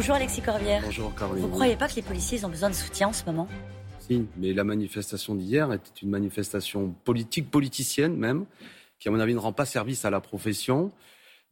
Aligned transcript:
Bonjour 0.00 0.14
Alexis 0.14 0.40
Corbière. 0.40 0.80
Bonjour 0.82 1.14
Caroline. 1.14 1.42
Vous 1.42 1.48
ne 1.50 1.52
croyez 1.52 1.76
pas 1.76 1.86
que 1.86 1.94
les 1.94 2.00
policiers 2.00 2.42
ont 2.46 2.48
besoin 2.48 2.70
de 2.70 2.74
soutien 2.74 3.08
en 3.08 3.12
ce 3.12 3.22
moment? 3.26 3.46
Si, 3.98 4.24
mais 4.38 4.54
la 4.54 4.64
manifestation 4.64 5.34
d'hier 5.34 5.70
était 5.74 5.90
une 6.00 6.08
manifestation 6.08 6.94
politique, 7.04 7.50
politicienne 7.50 8.16
même, 8.16 8.46
qui 8.98 9.08
à 9.08 9.10
mon 9.10 9.20
avis 9.20 9.34
ne 9.34 9.38
rend 9.38 9.52
pas 9.52 9.66
service 9.66 10.06
à 10.06 10.10
la 10.10 10.22
profession. 10.22 10.90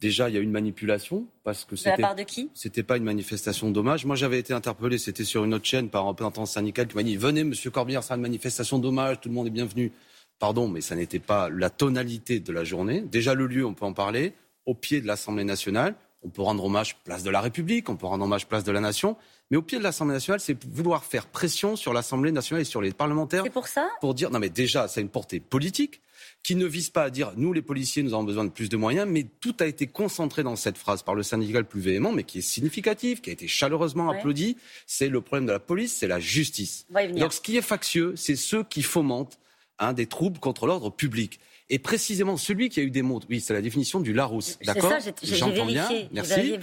Déjà, 0.01 0.29
il 0.29 0.33
y 0.33 0.37
a 0.39 0.41
une 0.41 0.49
manipulation 0.49 1.27
parce 1.43 1.63
que 1.63 1.75
c'était. 1.75 1.97
De 1.97 2.01
la 2.01 2.07
part 2.07 2.15
de 2.15 2.23
qui? 2.23 2.49
C'était 2.55 2.81
pas 2.81 2.97
une 2.97 3.03
manifestation 3.03 3.69
d'hommage. 3.69 4.05
Moi, 4.05 4.15
j'avais 4.15 4.39
été 4.39 4.51
interpellé, 4.51 4.97
c'était 4.97 5.25
sur 5.25 5.43
une 5.43 5.53
autre 5.53 5.65
chaîne 5.65 5.89
par 5.89 6.05
un 6.05 6.07
représentant 6.07 6.47
syndical 6.47 6.87
qui 6.87 6.95
m'a 6.95 7.03
dit 7.03 7.17
Venez, 7.17 7.43
monsieur 7.43 7.69
Corbière, 7.69 8.01
c'est 8.01 8.15
une 8.15 8.21
manifestation 8.21 8.79
d'hommage, 8.79 9.21
tout 9.21 9.29
le 9.29 9.35
monde 9.35 9.45
est 9.45 9.51
bienvenu. 9.51 9.91
Pardon, 10.39 10.67
mais 10.67 10.81
ça 10.81 10.95
n'était 10.95 11.19
pas 11.19 11.51
la 11.51 11.69
tonalité 11.69 12.39
de 12.39 12.51
la 12.51 12.63
journée. 12.63 13.01
Déjà, 13.01 13.35
le 13.35 13.45
lieu, 13.45 13.63
on 13.63 13.75
peut 13.75 13.85
en 13.85 13.93
parler, 13.93 14.33
au 14.65 14.73
pied 14.73 15.01
de 15.01 15.05
l'Assemblée 15.05 15.43
nationale. 15.43 15.93
On 16.21 16.29
peut 16.29 16.41
rendre 16.41 16.65
hommage 16.65 16.97
place 17.03 17.23
de 17.23 17.29
la 17.29 17.39
République, 17.39 17.89
on 17.89 17.95
peut 17.95 18.05
rendre 18.05 18.25
hommage 18.25 18.47
place 18.47 18.63
de 18.63 18.71
la 18.71 18.81
Nation. 18.81 19.15
Mais 19.51 19.57
au 19.57 19.61
pied 19.61 19.77
de 19.77 19.83
l'Assemblée 19.83 20.13
nationale, 20.13 20.39
c'est 20.39 20.63
vouloir 20.65 21.03
faire 21.03 21.25
pression 21.25 21.75
sur 21.75 21.93
l'Assemblée 21.93 22.31
nationale 22.31 22.61
et 22.61 22.65
sur 22.65 22.81
les 22.81 22.91
parlementaires. 22.91 23.43
C'est 23.43 23.49
pour 23.49 23.67
ça 23.67 23.89
Pour 24.01 24.13
dire, 24.13 24.29
non 24.29 24.39
mais 24.39 24.49
déjà, 24.49 24.87
ça 24.87 24.99
a 24.99 25.01
une 25.01 25.09
portée 25.09 25.39
politique 25.39 26.01
qui 26.43 26.55
ne 26.55 26.65
vise 26.65 26.89
pas 26.89 27.03
à 27.03 27.09
dire, 27.09 27.33
nous 27.35 27.53
les 27.53 27.61
policiers, 27.61 28.03
nous 28.03 28.13
avons 28.13 28.23
besoin 28.23 28.45
de 28.45 28.49
plus 28.49 28.69
de 28.69 28.77
moyens, 28.77 29.07
mais 29.09 29.25
tout 29.39 29.55
a 29.59 29.65
été 29.65 29.87
concentré 29.87 30.43
dans 30.43 30.55
cette 30.55 30.77
phrase 30.77 31.03
par 31.03 31.15
le 31.15 31.23
syndicat 31.23 31.59
le 31.59 31.65
plus 31.65 31.81
véhément, 31.81 32.11
mais 32.11 32.23
qui 32.23 32.39
est 32.39 32.41
significatif, 32.41 33.21
qui 33.21 33.29
a 33.29 33.33
été 33.33 33.47
chaleureusement 33.47 34.09
applaudi. 34.09 34.57
C'est 34.85 35.09
le 35.09 35.21
problème 35.21 35.45
de 35.45 35.51
la 35.51 35.59
police, 35.59 35.95
c'est 35.95 36.07
la 36.07 36.19
justice. 36.19 36.85
Donc 37.15 37.33
ce 37.33 37.41
qui 37.41 37.57
est 37.57 37.61
factieux, 37.61 38.13
c'est 38.15 38.35
ceux 38.35 38.63
qui 38.63 38.83
fomentent 38.83 39.39
hein, 39.79 39.93
des 39.93 40.05
troubles 40.05 40.39
contre 40.39 40.67
l'ordre 40.67 40.89
public. 40.89 41.39
Et 41.71 41.79
précisément 41.79 42.35
celui 42.35 42.69
qui 42.69 42.79
a 42.79 42.83
eu 42.83 42.89
des 42.89 43.03
mots, 43.03 43.19
oui, 43.29 43.39
c'est 43.39 43.53
la 43.53 43.61
définition 43.61 43.99
du 43.99 44.11
Larousse, 44.11 44.57
d'accord 44.65 44.93
J'entends 45.21 45.65
bien, 45.65 45.87
merci. 46.11 46.57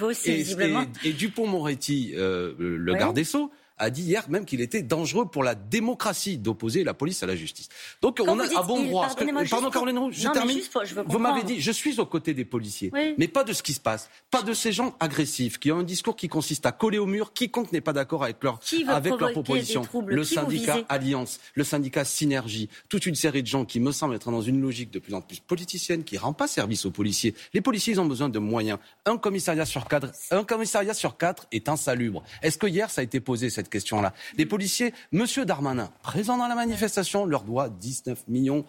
et, 1.05 1.12
Dupont-Moretti, 1.12 2.12
euh, 2.17 2.55
le 2.58 2.94
garde 2.94 3.14
des 3.14 3.25
Sceaux, 3.25 3.50
a 3.78 3.91
dit 3.91 4.02
hier 4.02 4.28
même 4.28 4.44
qu'il 4.44 4.60
était 4.60 4.82
dangereux 4.82 5.27
pour 5.27 5.44
la 5.44 5.55
démocratie 5.55 6.38
d'opposer 6.38 6.84
la 6.84 6.94
police 6.94 7.22
à 7.22 7.27
la 7.27 7.36
justice. 7.36 7.69
Donc 8.00 8.18
on 8.20 8.38
a 8.38 8.44
un 8.44 8.64
bon 8.64 8.83
droit. 8.84 9.08
Pardon, 9.50 9.70
Caroline 9.70 9.98
Roux, 9.98 10.10
je 10.12 10.28
termine. 10.28 10.60
vous 11.06 11.18
m'avez 11.18 11.42
dit, 11.42 11.60
je 11.60 11.72
suis 11.72 12.00
aux 12.00 12.06
côtés 12.06 12.34
des 12.34 12.44
policiers, 12.44 12.91
mais 13.18 13.28
pas 13.28 13.44
de 13.44 13.52
ce 13.52 13.62
qui 13.62 13.72
se 13.72 13.80
passe, 13.80 14.08
pas 14.30 14.42
de 14.42 14.52
ces 14.52 14.72
gens 14.72 14.94
agressifs 15.00 15.58
qui 15.58 15.70
ont 15.72 15.78
un 15.78 15.84
discours 15.84 16.16
qui 16.16 16.28
consiste 16.28 16.66
à 16.66 16.72
coller 16.72 16.98
au 16.98 17.06
mur 17.06 17.33
quiconque 17.33 17.72
n'est 17.72 17.80
pas 17.80 17.92
d'accord 17.92 18.24
avec 18.24 18.42
leur 18.42 18.60
avec 18.88 19.18
leur 19.18 19.33
proposition. 19.33 19.83
Le 20.06 20.24
syndicat 20.24 20.78
Alliance, 20.88 21.38
le 21.55 21.64
syndicat 21.64 22.05
Synergie, 22.05 22.68
toute 22.88 23.06
une 23.06 23.14
série 23.14 23.42
de 23.42 23.48
gens 23.48 23.64
qui 23.64 23.80
me 23.80 23.92
semblent 23.92 24.14
être 24.14 24.30
dans 24.30 24.42
une 24.42 24.61
logique 24.61 24.90
de 24.90 24.98
plus 24.98 25.14
en 25.14 25.20
plus 25.20 25.40
politicienne 25.40 26.05
qui 26.05 26.18
rend 26.18 26.33
pas 26.33 26.46
service 26.46 26.86
aux 26.86 26.90
policiers. 26.90 27.34
Les 27.52 27.61
policiers 27.61 27.94
ils 27.94 28.00
ont 28.00 28.06
besoin 28.06 28.28
de 28.28 28.38
moyens. 28.38 28.78
Un 29.05 29.18
commissariat 29.18 29.66
sur 29.66 29.86
quatre, 29.86 30.11
un 30.30 30.44
commissariat 30.44 30.94
sur 30.94 31.16
quatre 31.16 31.46
est 31.52 31.68
insalubre. 31.68 32.22
Est-ce 32.42 32.58
que 32.58 32.66
hier 32.66 32.90
ça 32.90 33.00
a 33.00 33.05
été 33.05 33.20
posé 33.20 33.50
cette 33.50 33.66
question-là. 33.69 34.12
Les 34.36 34.47
policiers, 34.47 34.92
Monsieur 35.12 35.45
Darmanin, 35.45 35.91
présent 36.03 36.36
dans 36.36 36.48
la 36.48 36.55
manifestation, 36.55 37.27
leur 37.27 37.42
doit 37.42 37.69
19 37.69 38.28
millions 38.28 38.64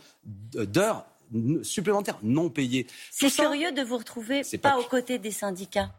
d'heures 0.54 1.06
supplémentaires 1.64 2.20
non 2.23 2.50
payées. 2.50 2.88
C'est 3.12 3.30
curieux 3.30 3.72
de 3.72 3.81
vous 3.81 3.98
retrouver 3.98 4.44
pas, 4.44 4.72
pas, 4.72 4.78
aux 4.78 4.84
côtés 4.84 5.20
des 5.20 5.31
syndicats. 5.31 5.92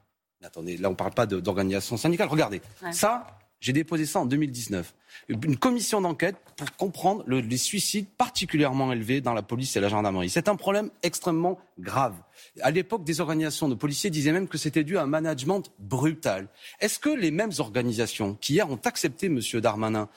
Attendez, 0.43 0.77
là 0.77 0.89
on 0.89 0.93
ne 0.93 0.97
parle 0.97 1.13
pas 1.13 1.27
d'organisation 1.27 1.97
syndicale. 1.97 2.29
Regardez, 2.29 2.63
ça, 2.93 3.27
j'ai 3.61 3.73
déposé 3.73 4.06
ça 4.06 4.20
en 4.20 4.27
2019. 4.27 4.95
Une 5.28 5.56
commission 5.56 6.01
d'enquête 6.01 6.37
pour 6.56 6.70
comprendre 6.77 7.25
les 7.27 7.56
suicides 7.56 8.06
particulièrement 8.06 8.92
élevés 8.92 9.20
dans 9.20 9.34
la 9.34 9.42
police 9.42 9.77
et 9.77 9.81
la 9.81 9.89
gendarmerie. 9.89 10.31
C'est 10.31 10.48
un 10.48 10.56
problème 10.56 10.91
extrêmement 11.03 11.59
grave. 11.78 12.15
À 12.61 12.70
l'époque, 12.70 13.05
des 13.05 13.20
organisations 13.20 13.69
de 13.69 13.75
policiers 13.75 14.11
disaient 14.11 14.33
même 14.33 14.48
que 14.48 14.59
c'était 14.59 14.84
dû 14.84 14.97
à 14.97 15.03
un 15.03 15.06
management 15.06 15.73
brutal. 15.78 16.48
Est-ce 16.81 16.99
que 16.99 17.10
les 17.10 17.31
mêmes 17.31 17.53
organisations 17.59 18.37
qui 18.41 18.55
hier 18.55 18.71
ont 18.71 18.81
accepté 18.84 19.27
M. 19.27 19.41
Darmanin 19.55 20.09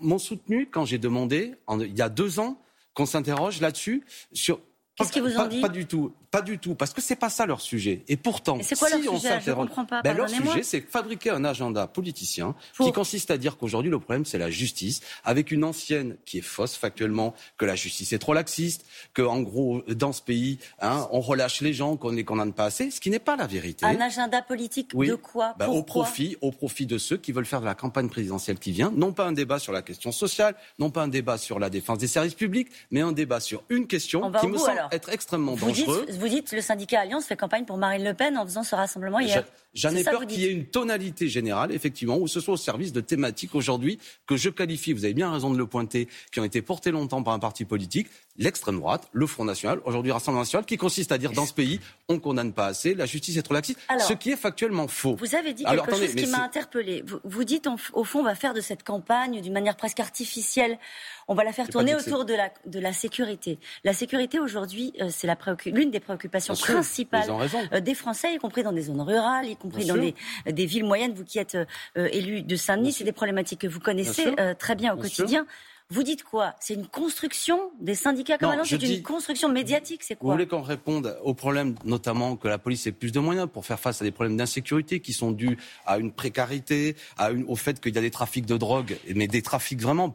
m'ont 0.00 0.18
soutenu 0.18 0.68
quand 0.70 0.84
j'ai 0.84 0.98
demandé, 0.98 1.54
il 1.80 1.96
y 1.96 2.02
a 2.02 2.08
deux 2.08 2.40
ans, 2.40 2.60
qu'on 2.94 3.06
s'interroge 3.06 3.60
là-dessus 3.60 4.04
sur 4.32 4.60
Qu'est-ce 4.98 5.12
qu'ils 5.12 5.22
vous 5.22 5.36
ont 5.36 5.46
dit 5.46 5.60
Pas 5.60 5.68
du 5.68 5.86
tout. 5.86 6.12
Pas 6.30 6.42
du 6.42 6.58
tout, 6.58 6.74
parce 6.74 6.92
que 6.92 7.00
c'est 7.00 7.16
pas 7.16 7.30
ça 7.30 7.46
leur 7.46 7.62
sujet. 7.62 8.04
Et 8.06 8.18
pourtant, 8.18 8.58
c'est 8.62 8.78
quoi 8.78 8.88
si 8.88 9.02
leur 9.02 9.58
on 9.58 9.66
pas. 9.86 10.02
Ben 10.02 10.14
leur 10.14 10.28
sujet, 10.28 10.62
c'est 10.62 10.80
fabriquer 10.80 11.30
un 11.30 11.44
agenda 11.44 11.86
politicien 11.86 12.54
qui 12.78 12.92
consiste 12.92 13.30
à 13.30 13.38
dire 13.38 13.56
qu'aujourd'hui 13.56 13.90
le 13.90 13.98
problème 13.98 14.24
c'est 14.24 14.38
la 14.38 14.50
justice, 14.50 15.00
avec 15.24 15.50
une 15.50 15.64
ancienne 15.64 16.16
qui 16.26 16.38
est 16.38 16.42
fausse 16.42 16.76
factuellement, 16.76 17.34
que 17.56 17.64
la 17.64 17.76
justice 17.76 18.12
est 18.12 18.18
trop 18.18 18.34
laxiste, 18.34 18.84
que 19.14 19.22
en 19.22 19.40
gros 19.40 19.82
dans 19.88 20.12
ce 20.12 20.20
pays, 20.20 20.58
hein, 20.80 21.08
on 21.12 21.20
relâche 21.20 21.60
les 21.62 21.72
gens, 21.72 21.96
qu'on 21.96 22.38
a 22.38 22.52
pas 22.52 22.66
assez, 22.66 22.90
ce 22.90 23.00
qui 23.00 23.10
n'est 23.10 23.18
pas 23.18 23.36
la 23.36 23.46
vérité. 23.46 23.86
Un 23.86 24.00
agenda 24.00 24.42
politique 24.42 24.94
de 24.94 25.14
quoi? 25.14 25.54
Ben, 25.58 25.68
Au 25.68 25.82
profit, 25.82 26.36
au 26.40 26.52
profit 26.52 26.86
de 26.86 26.98
ceux 26.98 27.16
qui 27.16 27.32
veulent 27.32 27.46
faire 27.46 27.60
de 27.60 27.66
la 27.66 27.74
campagne 27.74 28.08
présidentielle 28.08 28.58
qui 28.58 28.72
vient, 28.72 28.92
non 28.94 29.12
pas 29.12 29.24
un 29.24 29.32
débat 29.32 29.58
sur 29.58 29.72
la 29.72 29.82
question 29.82 30.12
sociale, 30.12 30.54
non 30.78 30.90
pas 30.90 31.02
un 31.02 31.08
débat 31.08 31.38
sur 31.38 31.58
la 31.58 31.70
défense 31.70 31.98
des 31.98 32.06
services 32.06 32.34
publics, 32.34 32.68
mais 32.90 33.00
un 33.00 33.12
débat 33.12 33.40
sur 33.40 33.62
une 33.70 33.86
question 33.86 34.30
qui 34.32 34.46
me 34.46 34.58
semble 34.58 34.88
être 34.92 35.08
extrêmement 35.08 35.56
dangereuse 35.56 36.17
vous 36.18 36.28
dites 36.28 36.52
le 36.52 36.60
syndicat 36.60 37.00
Alliance 37.00 37.26
fait 37.26 37.36
campagne 37.36 37.64
pour 37.64 37.78
Marine 37.78 38.04
Le 38.04 38.14
Pen 38.14 38.36
en 38.36 38.44
faisant 38.44 38.62
ce 38.62 38.74
rassemblement 38.74 39.20
hier. 39.20 39.44
J'en 39.74 39.94
ai 39.94 40.02
peur 40.02 40.26
qu'il 40.26 40.40
y 40.40 40.46
ait 40.46 40.52
une 40.52 40.66
tonalité 40.66 41.28
générale, 41.28 41.72
effectivement, 41.72 42.18
où 42.18 42.26
ce 42.26 42.40
soit 42.40 42.54
au 42.54 42.58
service 42.58 42.92
de 42.92 43.00
thématiques 43.00 43.54
aujourd'hui 43.54 43.98
que 44.26 44.36
je 44.36 44.50
qualifie, 44.50 44.92
vous 44.92 45.04
avez 45.04 45.14
bien 45.14 45.30
raison 45.30 45.50
de 45.50 45.58
le 45.58 45.66
pointer, 45.66 46.08
qui 46.32 46.40
ont 46.40 46.44
été 46.44 46.62
portées 46.62 46.90
longtemps 46.90 47.22
par 47.22 47.34
un 47.34 47.38
parti 47.38 47.64
politique, 47.64 48.08
l'extrême 48.38 48.78
droite, 48.78 49.08
le 49.12 49.26
Front 49.26 49.44
National, 49.44 49.80
aujourd'hui 49.84 50.12
Rassemblement 50.12 50.42
National, 50.42 50.64
qui 50.64 50.76
consiste 50.76 51.12
à 51.12 51.18
dire 51.18 51.32
dans 51.32 51.46
ce 51.46 51.52
pays, 51.52 51.80
on 52.08 52.18
condamne 52.20 52.52
pas 52.52 52.66
assez, 52.66 52.94
la 52.94 53.06
justice 53.06 53.36
est 53.36 53.42
trop 53.42 53.54
laxiste, 53.54 53.80
ce 53.98 54.12
qui 54.12 54.30
est 54.30 54.36
factuellement 54.36 54.88
faux. 54.88 55.16
Vous 55.16 55.34
avez 55.34 55.52
dit 55.52 55.64
quelque 55.64 55.90
chose 55.90 56.14
qui 56.14 56.26
m'a 56.26 56.42
interpellé. 56.42 57.04
Vous, 57.24 57.44
dites, 57.44 57.68
au 57.92 58.04
fond, 58.04 58.20
on 58.20 58.24
va 58.24 58.34
faire 58.34 58.54
de 58.54 58.60
cette 58.60 58.84
campagne 58.84 59.40
d'une 59.40 59.52
manière 59.52 59.76
presque 59.76 60.00
artificielle. 60.00 60.78
On 61.26 61.34
va 61.34 61.44
la 61.44 61.52
faire 61.52 61.68
tourner 61.68 61.94
autour 61.94 62.24
de 62.24 62.34
la, 62.34 62.50
de 62.66 62.80
la 62.80 62.92
sécurité. 62.92 63.58
La 63.84 63.92
sécurité, 63.92 64.38
aujourd'hui, 64.38 64.94
euh, 65.00 65.08
c'est 65.10 65.28
l'une 65.66 65.90
des 65.90 66.00
préoccupations 66.00 66.54
principales 66.54 67.28
euh, 67.72 67.80
des 67.80 67.94
Français, 67.94 68.34
y 68.34 68.38
compris 68.38 68.62
dans 68.62 68.72
des 68.72 68.82
zones 68.82 69.00
rurales, 69.00 69.46
y 69.46 69.56
compris 69.56 69.84
dans 69.84 69.96
des, 69.96 70.14
des, 70.46 70.66
villes 70.66 70.84
moyennes. 70.84 71.12
Vous 71.12 71.24
qui 71.24 71.38
êtes 71.38 71.54
euh, 71.54 72.08
élu 72.12 72.42
de 72.42 72.56
Saint-Denis, 72.56 72.92
c'est 72.92 73.04
des 73.04 73.12
problématiques 73.12 73.60
que 73.60 73.66
vous 73.66 73.80
connaissez 73.80 74.34
très 74.58 74.74
bien 74.74 74.94
au 74.94 74.96
quotidien. 74.96 75.46
Vous 75.90 76.02
dites 76.02 76.22
quoi? 76.22 76.54
C'est 76.60 76.74
une 76.74 76.86
construction 76.86 77.70
des 77.80 77.94
syndicats 77.94 78.36
comme 78.36 78.62
C'est 78.62 78.76
une 78.76 79.02
construction 79.02 79.48
médiatique 79.48 80.02
C'est 80.02 80.16
quoi? 80.16 80.26
Vous 80.26 80.32
voulez 80.32 80.46
qu'on 80.46 80.60
réponde 80.60 81.16
aux 81.22 81.32
problèmes, 81.32 81.76
notamment 81.82 82.36
que 82.36 82.46
la 82.46 82.58
police 82.58 82.86
ait 82.86 82.92
plus 82.92 83.10
de 83.10 83.18
moyens 83.20 83.48
pour 83.50 83.64
faire 83.64 83.80
face 83.80 84.02
à 84.02 84.04
des 84.04 84.10
problèmes 84.10 84.36
d'insécurité 84.36 85.00
qui 85.00 85.14
sont 85.14 85.32
dus 85.32 85.56
à 85.86 85.96
une 85.96 86.12
précarité, 86.12 86.94
à 87.16 87.30
une, 87.30 87.44
au 87.44 87.56
fait 87.56 87.80
qu'il 87.80 87.94
y 87.94 87.98
a 87.98 88.02
des 88.02 88.10
trafics 88.10 88.44
de 88.44 88.58
drogue, 88.58 88.98
mais 89.14 89.28
des 89.28 89.40
trafics 89.40 89.80
vraiment, 89.80 90.14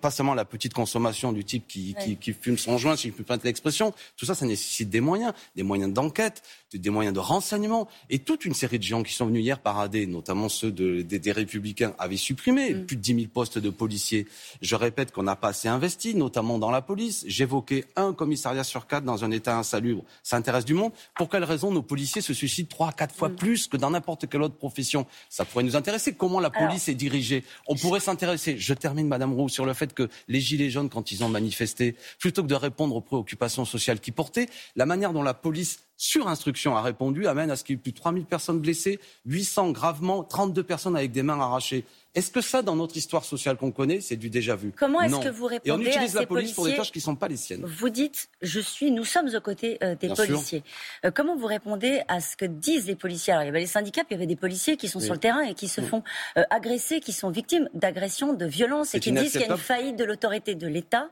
pas 0.00 0.12
seulement 0.12 0.34
la 0.34 0.44
petite 0.44 0.72
consommation 0.72 1.32
du 1.32 1.44
type 1.44 1.66
qui, 1.66 1.96
qui, 2.20 2.32
fume 2.32 2.56
son 2.56 2.78
joint, 2.78 2.94
si 2.94 3.08
je 3.08 3.12
peux 3.12 3.24
pas 3.24 3.38
l'expression. 3.42 3.92
Tout 4.16 4.26
ça, 4.26 4.36
ça 4.36 4.46
nécessite 4.46 4.88
des 4.88 5.00
moyens, 5.00 5.32
des 5.56 5.64
moyens 5.64 5.92
d'enquête, 5.92 6.42
des 6.72 6.90
moyens 6.90 7.12
de 7.12 7.20
renseignement. 7.20 7.88
Et 8.08 8.20
toute 8.20 8.44
une 8.44 8.54
série 8.54 8.78
de 8.78 8.84
gens 8.84 9.02
qui 9.02 9.14
sont 9.14 9.26
venus 9.26 9.42
hier 9.42 9.58
parader, 9.58 10.06
notamment 10.06 10.48
ceux 10.48 10.70
de, 10.70 11.02
des, 11.02 11.32
Républicains, 11.32 11.94
avaient 11.98 12.16
supprimé 12.16 12.72
mm. 12.72 12.86
plus 12.86 12.96
de 12.96 13.02
10 13.02 13.14
000 13.14 13.26
postes 13.34 13.58
de 13.58 13.70
policiers. 13.70 14.28
Je 14.60 14.76
répète 14.92 15.10
qu'on 15.10 15.22
n'a 15.22 15.36
pas 15.36 15.48
assez 15.48 15.68
investi, 15.68 16.14
notamment 16.14 16.58
dans 16.58 16.70
la 16.70 16.82
police. 16.82 17.24
J'évoquais 17.26 17.86
un 17.96 18.12
commissariat 18.12 18.62
sur 18.62 18.86
quatre 18.86 19.04
dans 19.04 19.24
un 19.24 19.30
état 19.30 19.56
insalubre. 19.56 20.04
Ça 20.22 20.36
intéresse 20.36 20.66
du 20.66 20.74
monde. 20.74 20.92
Pour 21.16 21.30
quelle 21.30 21.44
raison 21.44 21.70
nos 21.70 21.80
policiers 21.80 22.20
se 22.20 22.34
suicident 22.34 22.68
trois, 22.68 22.92
quatre 22.92 23.14
fois 23.14 23.30
mm. 23.30 23.36
plus 23.36 23.68
que 23.68 23.78
dans 23.78 23.88
n'importe 23.88 24.28
quelle 24.28 24.42
autre 24.42 24.56
profession? 24.56 25.06
Ça 25.30 25.46
pourrait 25.46 25.64
nous 25.64 25.76
intéresser. 25.76 26.12
Comment 26.12 26.40
la 26.40 26.50
police 26.50 26.88
est 26.88 26.94
dirigée? 26.94 27.42
On 27.68 27.74
pourrait 27.74 28.00
s'intéresser, 28.00 28.58
je 28.58 28.74
termine 28.74 29.08
Madame 29.08 29.32
Roux, 29.32 29.48
sur 29.48 29.64
le 29.64 29.72
fait 29.72 29.94
que 29.94 30.10
les 30.28 30.40
Gilets 30.40 30.68
jaunes, 30.68 30.90
quand 30.90 31.10
ils 31.10 31.24
ont 31.24 31.30
manifesté, 31.30 31.96
plutôt 32.18 32.42
que 32.42 32.48
de 32.48 32.54
répondre 32.54 32.94
aux 32.94 33.00
préoccupations 33.00 33.64
sociales 33.64 33.98
qu'ils 33.98 34.12
portaient, 34.12 34.50
la 34.76 34.84
manière 34.84 35.14
dont 35.14 35.22
la 35.22 35.32
police 35.32 35.78
sur 36.02 36.26
instruction 36.26 36.76
a 36.76 36.82
répondu 36.82 37.28
amène 37.28 37.48
à 37.52 37.56
ce 37.56 37.62
qu'il 37.62 37.76
y 37.76 37.78
ait 37.78 37.80
plus 37.80 37.92
de 37.92 37.96
3000 37.96 38.24
personnes 38.24 38.58
blessées, 38.58 38.98
800 39.26 39.70
gravement, 39.70 40.24
32 40.24 40.64
personnes 40.64 40.96
avec 40.96 41.12
des 41.12 41.22
mains 41.22 41.38
arrachées. 41.38 41.84
Est-ce 42.16 42.32
que 42.32 42.40
ça, 42.40 42.60
dans 42.60 42.74
notre 42.74 42.96
histoire 42.96 43.24
sociale 43.24 43.56
qu'on 43.56 43.70
connaît, 43.70 44.00
c'est 44.00 44.16
du 44.16 44.28
déjà 44.28 44.56
vu? 44.56 44.72
Comment 44.76 45.00
est-ce 45.00 45.20
que 45.20 45.28
vous 45.28 45.46
répondez 45.46 45.68
Et 45.68 45.72
on 45.72 45.78
utilise 45.78 46.14
la 46.14 46.26
police 46.26 46.52
pour 46.52 46.66
des 46.66 46.74
tâches 46.74 46.90
qui 46.90 46.98
ne 46.98 47.04
sont 47.04 47.14
pas 47.14 47.28
les 47.28 47.36
siennes. 47.36 47.64
Vous 47.64 47.88
dites, 47.88 48.28
je 48.42 48.58
suis, 48.58 48.90
nous 48.90 49.04
sommes 49.04 49.28
aux 49.32 49.40
côtés 49.40 49.78
euh, 49.84 49.94
des 49.94 50.08
policiers. 50.08 50.64
Euh, 51.04 51.12
comment 51.14 51.36
vous 51.36 51.46
répondez 51.46 52.02
à 52.08 52.20
ce 52.20 52.36
que 52.36 52.46
disent 52.46 52.88
les 52.88 52.96
policiers? 52.96 53.34
Alors, 53.34 53.44
il 53.44 53.46
y 53.46 53.50
avait 53.50 53.60
les 53.60 53.66
syndicats, 53.66 54.02
puis 54.02 54.16
il 54.16 54.18
y 54.18 54.18
avait 54.18 54.26
des 54.26 54.36
policiers 54.36 54.76
qui 54.76 54.88
sont 54.88 54.98
sur 54.98 55.14
le 55.14 55.20
terrain 55.20 55.42
et 55.42 55.54
qui 55.54 55.68
se 55.68 55.80
font 55.80 56.02
euh, 56.36 56.42
agresser, 56.50 56.98
qui 56.98 57.12
sont 57.12 57.30
victimes 57.30 57.68
d'agressions, 57.74 58.32
de 58.32 58.44
violences 58.44 58.96
et 58.96 59.00
qui 59.00 59.12
disent 59.12 59.30
qu'il 59.30 59.42
y 59.42 59.44
a 59.44 59.52
une 59.52 59.56
faillite 59.56 59.96
de 59.96 60.04
l'autorité 60.04 60.56
de 60.56 60.66
l'État 60.66 61.10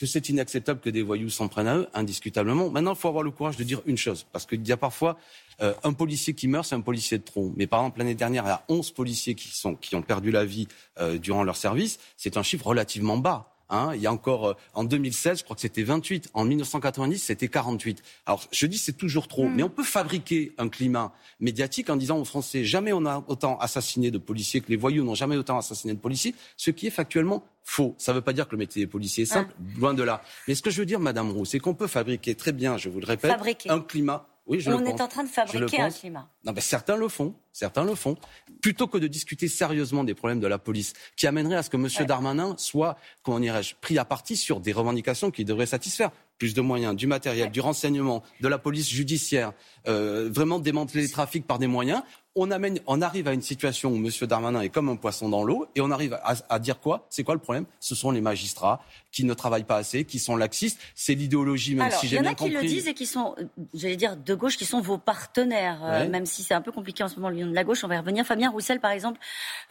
que 0.00 0.06
c'est 0.06 0.30
inacceptable 0.30 0.80
que 0.80 0.88
des 0.88 1.02
voyous 1.02 1.28
s'en 1.28 1.48
prennent 1.48 1.68
à 1.68 1.76
eux, 1.76 1.86
indiscutablement. 1.92 2.70
Maintenant, 2.70 2.94
il 2.94 2.98
faut 2.98 3.08
avoir 3.08 3.22
le 3.22 3.30
courage 3.30 3.58
de 3.58 3.64
dire 3.64 3.82
une 3.84 3.98
chose, 3.98 4.24
parce 4.32 4.46
qu'il 4.46 4.66
y 4.66 4.72
a 4.72 4.78
parfois 4.78 5.18
euh, 5.60 5.74
un 5.84 5.92
policier 5.92 6.32
qui 6.32 6.48
meurt, 6.48 6.64
c'est 6.64 6.74
un 6.74 6.80
policier 6.80 7.18
de 7.18 7.22
trop. 7.22 7.52
Mais 7.54 7.66
par 7.66 7.80
exemple, 7.80 7.98
l'année 7.98 8.14
dernière, 8.14 8.44
il 8.44 8.48
y 8.48 8.50
a 8.50 8.64
11 8.70 8.92
policiers 8.92 9.34
qui, 9.34 9.66
ont 9.66 10.02
perdu 10.02 10.30
la 10.30 10.46
vie 10.46 10.68
euh, 10.98 11.18
durant 11.18 11.44
leur 11.44 11.56
service. 11.56 11.98
C'est 12.16 12.38
un 12.38 12.42
chiffre 12.42 12.66
relativement 12.66 13.18
bas. 13.18 13.49
Hein. 13.70 13.92
il 13.94 14.00
y 14.00 14.06
a 14.06 14.12
encore, 14.12 14.48
euh, 14.48 14.54
en 14.74 14.84
2016, 14.84 15.38
je 15.38 15.44
crois 15.44 15.54
que 15.54 15.62
c'était 15.62 15.82
28. 15.82 16.30
En 16.34 16.44
1990, 16.44 17.18
c'était 17.18 17.48
48. 17.48 18.02
Alors, 18.26 18.46
je 18.50 18.66
dis 18.66 18.78
c'est 18.78 18.96
toujours 18.96 19.28
trop. 19.28 19.46
Mm. 19.46 19.54
Mais 19.54 19.62
on 19.62 19.68
peut 19.70 19.84
fabriquer 19.84 20.52
un 20.58 20.68
climat 20.68 21.12
médiatique 21.40 21.88
en 21.90 21.96
disant 21.96 22.18
aux 22.18 22.24
Français, 22.24 22.64
jamais 22.64 22.92
on 22.92 23.06
a 23.06 23.24
autant 23.28 23.58
assassiné 23.58 24.10
de 24.10 24.18
policiers 24.18 24.60
que 24.60 24.68
les 24.68 24.76
voyous 24.76 25.04
n'ont 25.04 25.14
jamais 25.14 25.36
autant 25.36 25.58
assassiné 25.58 25.94
de 25.94 25.98
policiers, 25.98 26.34
ce 26.56 26.70
qui 26.70 26.86
est 26.86 26.90
factuellement 26.90 27.44
faux. 27.64 27.94
Ça 27.98 28.12
ne 28.12 28.16
veut 28.16 28.22
pas 28.22 28.32
dire 28.32 28.46
que 28.46 28.52
le 28.52 28.58
métier 28.58 28.82
des 28.82 28.90
policiers 28.90 29.22
est 29.22 29.26
simple, 29.26 29.54
ah. 29.56 29.78
loin 29.78 29.94
de 29.94 30.02
là. 30.02 30.22
Mais 30.48 30.54
ce 30.54 30.62
que 30.62 30.70
je 30.70 30.80
veux 30.80 30.86
dire, 30.86 31.00
Madame 31.00 31.30
Roux, 31.30 31.44
c'est 31.44 31.60
qu'on 31.60 31.74
peut 31.74 31.86
fabriquer 31.86 32.34
très 32.34 32.52
bien, 32.52 32.76
je 32.76 32.88
vous 32.88 33.00
le 33.00 33.06
répète, 33.06 33.36
un 33.68 33.80
climat 33.80 34.26
oui, 34.50 34.60
je 34.60 34.70
on 34.70 34.84
est 34.84 35.00
en 35.00 35.06
train 35.06 35.22
de 35.22 35.28
fabriquer 35.28 35.80
un 35.80 35.90
climat. 35.90 36.28
Non, 36.44 36.52
mais 36.52 36.60
certains 36.60 36.96
le 36.96 37.08
font. 37.08 37.34
Certains 37.52 37.84
le 37.84 37.94
font. 37.94 38.16
Plutôt 38.60 38.88
que 38.88 38.98
de 38.98 39.06
discuter 39.06 39.46
sérieusement 39.46 40.02
des 40.02 40.14
problèmes 40.14 40.40
de 40.40 40.46
la 40.48 40.58
police, 40.58 40.92
qui 41.16 41.28
amènerait 41.28 41.54
à 41.54 41.62
ce 41.62 41.70
que 41.70 41.76
M. 41.76 41.88
Darmanin 42.06 42.56
soit, 42.58 42.96
comment 43.22 43.38
dirais-je, 43.38 43.76
pris 43.80 43.96
à 43.96 44.04
partie 44.04 44.36
sur 44.36 44.60
des 44.60 44.72
revendications 44.72 45.30
qu'il 45.30 45.44
devrait 45.44 45.66
satisfaire 45.66 46.10
plus 46.40 46.54
de 46.54 46.62
moyens, 46.62 46.96
du 46.96 47.06
matériel, 47.06 47.50
du 47.50 47.60
renseignement, 47.60 48.24
de 48.40 48.48
la 48.48 48.58
police 48.58 48.88
judiciaire, 48.88 49.52
euh, 49.86 50.30
vraiment 50.32 50.58
démanteler 50.58 51.02
les 51.02 51.10
trafics 51.10 51.46
par 51.46 51.58
des 51.58 51.66
moyens. 51.66 52.02
On, 52.36 52.50
amène, 52.52 52.78
on 52.86 53.02
arrive 53.02 53.26
à 53.26 53.32
une 53.32 53.42
situation 53.42 53.90
où 53.90 53.96
M. 53.96 54.08
Darmanin 54.28 54.60
est 54.60 54.68
comme 54.68 54.88
un 54.88 54.94
poisson 54.94 55.28
dans 55.28 55.42
l'eau 55.42 55.66
et 55.74 55.80
on 55.80 55.90
arrive 55.90 56.16
à, 56.22 56.58
dire 56.60 56.78
quoi? 56.78 57.06
C'est 57.10 57.24
quoi 57.24 57.34
le 57.34 57.40
problème? 57.40 57.64
Ce 57.80 57.96
sont 57.96 58.12
les 58.12 58.20
magistrats 58.20 58.80
qui 59.10 59.24
ne 59.24 59.34
travaillent 59.34 59.64
pas 59.64 59.76
assez, 59.76 60.04
qui 60.04 60.20
sont 60.20 60.36
laxistes. 60.36 60.78
C'est 60.94 61.14
l'idéologie, 61.14 61.74
même 61.74 61.90
si 61.90 62.06
j'ai 62.06 62.20
bien 62.20 62.30
compris. 62.34 62.46
Il 62.46 62.52
y 62.52 62.56
en 62.56 62.58
a 62.58 62.62
qui 62.62 62.68
le 62.68 62.72
disent 62.72 62.86
et 62.86 62.94
qui 62.94 63.06
sont, 63.06 63.34
j'allais 63.74 63.96
dire, 63.96 64.16
de 64.16 64.34
gauche, 64.34 64.56
qui 64.56 64.64
sont 64.64 64.80
vos 64.80 64.96
partenaires, 64.96 65.80
euh, 65.82 66.08
même 66.08 66.24
si 66.24 66.44
c'est 66.44 66.54
un 66.54 66.60
peu 66.60 66.70
compliqué 66.70 67.02
en 67.02 67.08
ce 67.08 67.16
moment, 67.16 67.30
l'union 67.30 67.48
de 67.48 67.54
la 67.54 67.64
gauche. 67.64 67.82
On 67.82 67.88
va 67.88 67.96
y 67.96 67.98
revenir. 67.98 68.24
Fabien 68.24 68.50
Roussel, 68.50 68.78
par 68.78 68.92
exemple, 68.92 69.18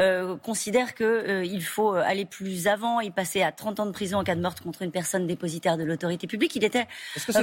euh, 0.02 0.36
considère 0.36 0.96
qu'il 0.96 1.06
euh, 1.06 1.60
faut 1.62 1.94
aller 1.94 2.26
plus 2.26 2.68
avant 2.68 3.00
et 3.00 3.10
passer 3.10 3.42
à 3.42 3.54
30 3.54 3.80
ans 3.80 3.86
de 3.86 3.92
prison 3.92 4.18
en 4.18 4.24
cas 4.26 4.36
de 4.36 4.42
meurtre 4.42 4.64
contre 4.64 4.82
une 4.82 4.92
personne 4.92 5.28
dépositaire 5.28 5.78
de 5.78 5.86
l'autorité 5.86 6.28
publique. 6.28 6.58
Il 6.58 6.66
était 6.66 6.88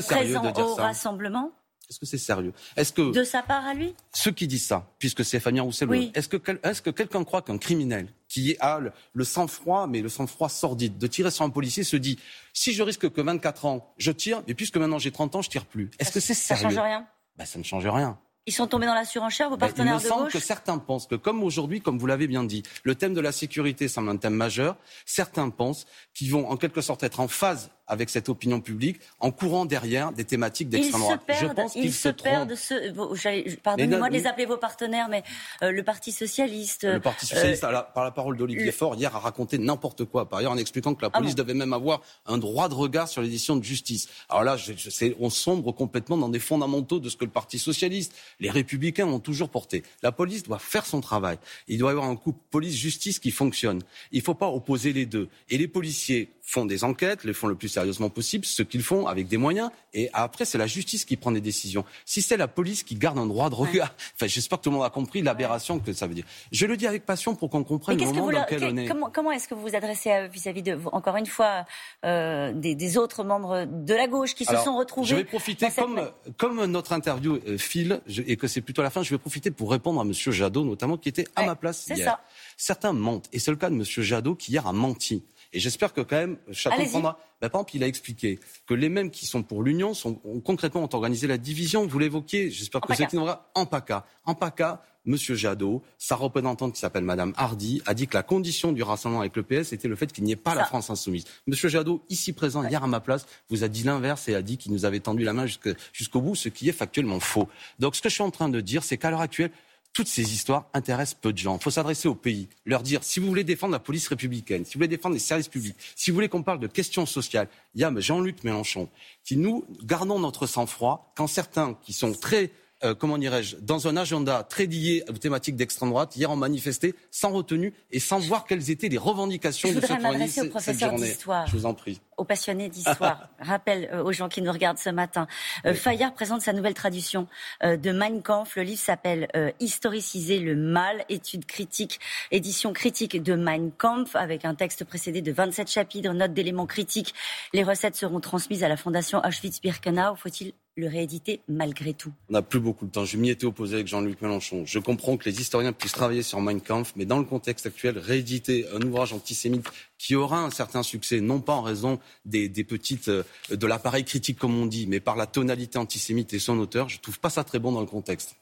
présent 0.06 0.52
au 0.54 0.74
rassemblement. 0.74 1.52
Est-ce 1.88 2.00
que 2.00 2.06
c'est 2.06 2.18
sérieux? 2.18 2.52
Est-ce 2.76 2.92
que 2.92 3.12
de 3.12 3.24
sa 3.24 3.42
part 3.42 3.64
à 3.64 3.74
lui? 3.74 3.94
Ceux 4.12 4.32
qui 4.32 4.46
disent 4.46 4.66
ça, 4.66 4.90
puisque 4.98 5.24
c'est 5.24 5.38
Fabien 5.38 5.62
Roussel, 5.62 5.88
est-ce 6.14 6.28
que, 6.28 6.36
est 6.36 6.82
que 6.82 6.90
quelqu'un 6.90 7.22
croit 7.24 7.42
qu'un 7.42 7.58
criminel 7.58 8.08
qui 8.28 8.56
a 8.58 8.80
le, 9.12 9.24
sang-froid, 9.24 9.86
mais 9.86 10.00
le 10.00 10.08
sang-froid 10.08 10.48
sordide, 10.48 10.98
de 10.98 11.06
tirer 11.06 11.30
sur 11.30 11.44
un 11.44 11.50
policier, 11.50 11.84
se 11.84 11.96
dit 11.96 12.18
si 12.52 12.72
je 12.72 12.82
risque 12.82 13.08
que 13.08 13.20
24 13.20 13.66
ans, 13.66 13.94
je 13.98 14.10
tire, 14.10 14.42
mais 14.48 14.54
puisque 14.54 14.76
maintenant 14.76 14.98
j'ai 14.98 15.12
30 15.12 15.36
ans, 15.36 15.42
je 15.42 15.50
tire 15.50 15.64
plus. 15.64 15.90
Est-ce 15.98 16.12
que 16.12 16.20
c'est 16.20 16.34
sérieux 16.34 16.62
Ça 16.62 16.68
change 16.68 16.78
rien? 16.78 17.06
Ben, 17.36 17.44
ça 17.44 17.58
ne 17.58 17.64
change 17.64 17.86
rien. 17.86 18.18
Ils 18.48 18.52
sont 18.52 18.68
tombés 18.68 18.86
dans 18.86 18.94
la 18.94 19.04
surenchère, 19.04 19.50
vos 19.50 19.56
partenaires 19.56 19.96
ben, 19.96 20.00
Il 20.00 20.04
me 20.04 20.08
semble 20.08 20.30
que 20.30 20.38
certains 20.38 20.78
pensent 20.78 21.08
que, 21.08 21.16
comme 21.16 21.42
aujourd'hui, 21.42 21.80
comme 21.80 21.98
vous 21.98 22.06
l'avez 22.06 22.28
bien 22.28 22.44
dit, 22.44 22.62
le 22.84 22.94
thème 22.94 23.12
de 23.12 23.20
la 23.20 23.32
sécurité 23.32 23.88
semble 23.88 24.08
un 24.08 24.16
thème 24.16 24.34
majeur. 24.34 24.76
Certains 25.04 25.50
pensent 25.50 25.86
qu'ils 26.14 26.30
vont 26.30 26.48
en 26.48 26.56
quelque 26.56 26.80
sorte 26.80 27.02
être 27.02 27.18
en 27.18 27.26
phase 27.26 27.70
avec 27.88 28.10
cette 28.10 28.28
opinion 28.28 28.60
publique 28.60 29.00
en 29.20 29.30
courant 29.30 29.64
derrière 29.64 30.12
des 30.12 30.24
thématiques 30.24 30.68
d'extrême 30.68 31.00
droite. 31.00 31.20
Je 31.40 31.46
pense 31.46 31.72
qu'ils 31.72 31.92
se, 31.92 32.02
se 32.02 32.08
perdent. 32.08 32.54
Ce... 32.54 33.54
Pardonnez-moi 33.62 34.08
de 34.08 34.14
les 34.14 34.26
appeler 34.26 34.46
vos 34.46 34.56
partenaires, 34.56 35.08
mais 35.08 35.22
euh, 35.62 35.70
le 35.70 35.82
Parti 35.82 36.12
socialiste. 36.12 36.84
Le 36.84 37.00
Parti 37.00 37.26
socialiste, 37.26 37.64
euh, 37.64 37.82
par 37.94 38.04
la 38.04 38.10
parole 38.10 38.36
d'Olivier 38.36 38.72
Faure, 38.72 38.94
hier 38.94 39.14
a 39.14 39.18
raconté 39.18 39.58
n'importe 39.58 40.04
quoi. 40.04 40.28
Par 40.28 40.40
ailleurs, 40.40 40.52
en 40.52 40.58
expliquant 40.58 40.94
que 40.94 41.02
la 41.02 41.10
ah 41.12 41.18
police 41.18 41.34
devait 41.34 41.54
même 41.54 41.72
avoir 41.72 42.02
un 42.26 42.38
droit 42.38 42.68
de 42.68 42.74
regard 42.74 43.08
sur 43.08 43.22
l'édition 43.22 43.56
de 43.56 43.64
justice. 43.64 44.08
Alors 44.28 44.44
là, 44.44 44.56
je, 44.56 44.72
je 44.76 44.90
on 45.20 45.30
sombre 45.30 45.72
complètement 45.72 46.16
dans 46.16 46.28
des 46.28 46.38
fondamentaux 46.38 47.00
de 47.00 47.08
ce 47.08 47.16
que 47.16 47.24
le 47.24 47.30
Parti 47.30 47.58
socialiste, 47.58 48.14
les 48.40 48.50
Républicains 48.50 49.06
ont 49.06 49.20
toujours 49.20 49.48
porté. 49.48 49.82
La 50.02 50.12
police 50.12 50.42
doit 50.42 50.58
faire 50.58 50.86
son 50.86 51.00
travail. 51.00 51.38
Il 51.68 51.78
doit 51.78 51.90
y 51.90 51.92
avoir 51.92 52.08
un 52.08 52.16
couple 52.16 52.40
police-justice 52.50 53.18
qui 53.18 53.30
fonctionne. 53.30 53.82
Il 54.12 54.18
ne 54.18 54.24
faut 54.24 54.34
pas 54.34 54.48
opposer 54.48 54.92
les 54.92 55.06
deux. 55.06 55.28
Et 55.48 55.58
les 55.58 55.68
policiers 55.68 56.30
font 56.42 56.64
des 56.64 56.84
enquêtes, 56.84 57.24
les 57.24 57.32
font 57.32 57.48
le 57.48 57.56
plus 57.56 57.75
sérieusement 57.76 58.08
possible, 58.08 58.46
ce 58.46 58.62
qu'ils 58.62 58.82
font 58.82 59.06
avec 59.06 59.28
des 59.28 59.37
moyens, 59.37 59.70
et 59.93 60.08
après 60.14 60.46
c'est 60.46 60.56
la 60.56 60.67
justice 60.67 61.05
qui 61.05 61.17
prend 61.19 61.31
des 61.31 61.43
décisions. 61.43 61.84
Si 62.06 62.23
c'est 62.23 62.38
la 62.38 62.49
police 62.49 62.82
qui 62.82 62.94
garde 62.94 63.19
un 63.19 63.26
droit 63.26 63.50
de 63.50 63.55
regard, 63.55 63.94
enfin 64.14 64.26
j'espère 64.26 64.58
que 64.58 64.64
tout 64.64 64.70
le 64.70 64.76
monde 64.76 64.87
a 64.87 64.90
compris 64.90 65.20
l'aberration 65.20 65.78
que 65.78 65.93
ça 65.93 66.06
veut 66.06 66.14
dire. 66.14 66.25
Je 66.52 66.64
le 66.64 66.78
dis 66.78 66.87
avec 66.87 67.05
passion 67.05 67.34
pour 67.34 67.50
qu'on 67.50 67.64
comprenne 67.64 67.99
le 67.99 68.06
moment 68.06 68.31
dans 68.31 68.40
lequel 68.40 68.64
on 68.64 68.76
est. 68.78 68.88
Comment, 69.12 69.31
est-ce 69.31 69.46
que 69.46 69.55
vous 69.55 69.61
vous 69.61 69.76
adressez 69.76 70.26
vis-à-vis 70.28 70.62
de, 70.62 70.78
encore 70.90 71.17
une 71.17 71.26
fois, 71.26 71.67
euh, 72.06 72.52
des, 72.55 72.96
autres 72.96 73.25
membres 73.25 73.67
de 73.67 73.94
la 73.94 74.06
gauche 74.06 74.34
qui 74.34 74.46
se 74.46 74.56
sont 74.56 74.76
retrouvés 74.79 75.08
Je 75.08 75.17
vais 75.17 75.25
profiter, 75.25 75.67
comme, 75.76 76.11
comme 76.38 76.64
notre 76.64 76.94
interview 76.94 77.38
euh, 77.46 77.58
file, 77.58 78.00
et 78.26 78.37
que 78.37 78.46
c'est 78.46 78.62
plutôt 78.62 78.82
la 78.82 78.90
fin, 78.90 79.02
je 79.02 79.11
vais 79.11 79.19
profiter 79.19 79.50
pour 79.50 79.70
répondre 79.70 80.00
à 80.00 80.05
M. 80.05 80.12
Jadot, 80.12 80.64
notamment, 80.64 80.96
qui 80.96 81.11
était 81.11 81.26
à 81.37 81.44
ma 81.44 81.56
place 81.56 81.87
hier. 81.88 82.06
Ça. 82.06 82.20
Certains 82.56 82.94
mentent, 82.94 83.29
et 83.34 83.38
c'est 83.38 83.50
le 83.50 83.58
cas 83.58 83.69
de 83.69 83.75
M. 83.75 83.84
Jadot 83.84 84.34
qui 84.34 84.52
hier 84.52 84.67
a 84.67 84.72
menti. 84.72 85.25
Et 85.52 85.60
j'espère 85.60 85.93
que 85.93 86.00
quand 86.00 86.16
même 86.16 86.38
chacun 86.52 86.84
prendra. 86.87 87.19
Ben, 87.40 87.50
par 87.50 87.60
exemple, 87.60 87.76
il 87.76 87.84
a 87.84 87.87
expliqué 87.87 88.38
que 88.66 88.75
les 88.75 88.88
mêmes 88.88 89.10
qui 89.10 89.26
sont 89.26 89.43
pour 89.43 89.62
l'union 89.62 89.94
sont 89.94 90.14
concrètement 90.44 90.82
ont 90.82 90.94
organisé 90.94 91.26
la 91.26 91.38
division. 91.38 91.87
Vous 91.87 91.98
l'évoquiez. 91.98 92.50
J'espère 92.50 92.81
que 92.81 92.94
c'est 92.94 93.08
en 93.54 93.66
PACA. 93.66 94.06
En 94.25 94.34
PACA, 94.34 94.82
Monsieur 95.04 95.37
Jadot, 95.37 95.82
sa 95.98 96.16
représentante 96.16 96.75
qui 96.75 96.81
s'appelle 96.81 97.04
Madame 97.04 97.32
Hardy, 97.37 97.81
a 97.87 97.94
dit 97.94 98.08
que 98.08 98.14
la 98.14 98.25
condition 98.25 98.72
du 98.72 98.82
rassemblement 98.82 99.20
avec 99.20 99.37
le 99.37 99.44
PS 99.44 99.72
était 99.72 99.87
le 99.87 99.94
fait 99.94 100.12
qu'il 100.12 100.25
n'y 100.25 100.32
ait 100.32 100.37
pas 100.37 100.54
la 100.56 100.64
France 100.64 100.90
insoumise. 100.90 101.25
Monsieur 101.46 101.69
Jadot, 101.69 102.02
ici 102.08 102.32
présent, 102.32 102.64
hier 102.64 102.82
à 102.82 102.88
ma 102.88 102.98
place, 102.98 103.26
vous 103.48 103.62
a 103.62 103.69
dit 103.69 103.84
l'inverse 103.84 104.28
et 104.28 104.34
a 104.34 104.43
dit 104.43 104.58
qu'il 104.58 104.72
nous 104.72 104.84
avait 104.84 104.98
tendu 104.98 105.22
la 105.22 105.32
main 105.32 105.46
jusqu'au 105.93 106.20
bout, 106.20 106.34
ce 106.34 106.48
qui 106.48 106.69
est 106.69 106.72
factuellement 106.72 107.20
faux. 107.20 107.48
Donc 107.78 107.94
ce 107.94 108.02
que 108.02 108.08
je 108.08 108.14
suis 108.14 108.25
en 108.25 108.32
train 108.32 108.48
de 108.48 108.60
dire, 108.60 108.82
c'est 108.82 108.98
qu'à 108.98 109.10
l'heure 109.10 109.20
actuelle, 109.20 109.52
toutes 109.96 110.08
ces 110.08 110.34
histoires 110.34 110.66
intéressent 110.75 111.19
peu 111.22 111.32
de 111.32 111.38
gens. 111.38 111.56
Il 111.56 111.62
faut 111.62 111.70
s'adresser 111.70 112.06
au 112.06 112.14
pays, 112.14 112.48
leur 112.66 112.82
dire 112.82 113.02
si 113.02 113.19
vous 113.19 113.28
voulez 113.28 113.44
défendre 113.44 113.72
la 113.72 113.78
police 113.78 114.08
républicaine, 114.08 114.66
si 114.66 114.75
vous 114.75 114.81
voulez 114.81 114.88
défendre 114.88 115.14
les 115.14 115.20
services 115.20 115.48
publics, 115.48 115.75
si 115.94 116.10
vous 116.10 116.16
voulez 116.16 116.28
qu'on 116.28 116.43
parle 116.43 116.60
de 116.60 116.66
questions 116.66 117.06
sociales, 117.06 117.48
il 117.75 117.81
y 117.81 117.84
a 117.84 117.93
Jean-Luc 117.98 118.44
Mélenchon 118.44 118.90
qui 119.25 119.38
nous 119.38 119.64
gardons 119.84 120.19
notre 120.19 120.46
sang-froid 120.46 121.14
quand 121.16 121.26
certains 121.26 121.78
qui 121.82 121.94
sont 121.94 122.12
très 122.12 122.52
euh, 122.86 122.94
comment 122.94 123.18
dirais-je, 123.18 123.56
dans 123.56 123.88
un 123.88 123.96
agenda 123.96 124.42
très 124.42 124.66
lié 124.66 125.04
aux 125.08 125.12
thématiques 125.12 125.56
d'extrême 125.56 125.90
droite, 125.90 126.16
hier 126.16 126.30
ont 126.30 126.36
manifesté 126.36 126.94
sans 127.10 127.30
retenue 127.30 127.74
et 127.90 128.00
sans 128.00 128.18
voir 128.18 128.44
quelles 128.46 128.70
étaient 128.70 128.88
les 128.88 128.98
revendications 128.98 129.72
de 129.72 129.80
cette, 129.80 130.54
au 130.54 130.58
cette 130.60 130.78
journée. 130.78 131.14
Je 131.46 131.52
vous 131.52 131.66
en 131.66 131.74
prie. 131.74 132.00
Aux 132.16 132.24
passionnés 132.24 132.68
d'histoire. 132.68 133.28
Rappel 133.40 133.90
euh, 133.92 134.02
aux 134.02 134.12
gens 134.12 134.28
qui 134.28 134.40
nous 134.40 134.52
regardent 134.52 134.78
ce 134.78 134.90
matin. 134.90 135.26
Euh, 135.66 135.74
Fayard 135.74 136.14
présente 136.14 136.42
sa 136.42 136.52
nouvelle 136.52 136.74
traduction 136.74 137.26
de 137.62 137.92
Mein 137.92 138.22
Kampf. 138.22 138.56
Le 138.56 138.62
livre 138.62 138.80
s'appelle 138.80 139.28
Historiciser 139.60 140.38
le 140.38 140.54
mal, 140.54 141.04
étude 141.08 141.44
critique, 141.46 142.00
édition 142.30 142.72
critique 142.72 143.22
de 143.22 143.34
Mein 143.34 143.70
Kampf, 143.76 144.14
avec 144.14 144.44
un 144.44 144.54
texte 144.54 144.84
précédé 144.84 145.22
de 145.22 145.32
27 145.32 145.70
chapitres, 145.70 146.12
notes 146.12 146.34
d'éléments 146.34 146.66
critiques. 146.66 147.14
Les 147.52 147.64
recettes 147.64 147.96
seront 147.96 148.20
transmises 148.20 148.64
à 148.64 148.68
la 148.68 148.76
Fondation 148.76 149.20
Auschwitz-Birkenau. 149.20 150.16
Faut-il 150.16 150.52
le 150.76 150.88
rééditer 150.88 151.40
malgré 151.48 151.94
tout 151.94 152.12
On 152.28 152.34
n'a 152.34 152.42
plus 152.42 152.60
beaucoup 152.60 152.84
de 152.84 152.90
temps. 152.90 153.04
Je 153.04 153.16
m'y 153.16 153.30
étais 153.30 153.46
opposé 153.46 153.76
avec 153.76 153.86
Jean-Luc 153.86 154.20
Mélenchon. 154.20 154.64
Je 154.66 154.78
comprends 154.78 155.16
que 155.16 155.24
les 155.24 155.40
historiens 155.40 155.72
puissent 155.72 155.92
travailler 155.92 156.22
sur 156.22 156.40
Mein 156.40 156.60
Kampf, 156.60 156.92
mais 156.96 157.06
dans 157.06 157.18
le 157.18 157.24
contexte 157.24 157.66
actuel, 157.66 157.98
rééditer 157.98 158.66
un 158.74 158.82
ouvrage 158.82 159.12
antisémite 159.12 159.66
qui 159.98 160.14
aura 160.14 160.44
un 160.44 160.50
certain 160.50 160.82
succès, 160.82 161.20
non 161.20 161.40
pas 161.40 161.54
en 161.54 161.62
raison 161.62 161.98
des, 162.26 162.48
petites, 162.48 163.08
euh, 163.08 163.24
de 163.50 163.66
l'appareil 163.66 164.04
critique 164.04 164.38
comme 164.38 164.54
on 164.54 164.66
dit, 164.66 164.86
mais 164.86 165.00
par 165.00 165.16
la 165.16 165.26
tonalité 165.26 165.78
antisémite 165.78 166.34
et 166.34 166.38
son 166.38 166.58
auteur, 166.58 166.88
je 166.88 166.98
ne 166.98 167.00
trouve 167.00 167.18
pas 167.18 167.30
ça 167.30 167.42
très 167.42 167.58
bon 167.58 167.72
dans 167.72 167.80
le 167.80 167.86
contexte. 167.86 168.36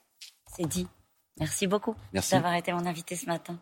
C'est 0.55 0.67
dit. 0.67 0.87
Merci 1.39 1.67
beaucoup 1.67 1.95
d'avoir 2.13 2.55
été 2.55 2.71
mon 2.71 2.85
invité 2.85 3.15
ce 3.15 3.25
matin. 3.25 3.57